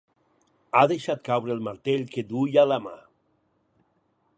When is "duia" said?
2.33-2.67